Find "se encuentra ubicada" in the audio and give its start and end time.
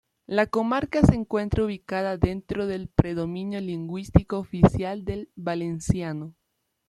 1.03-2.17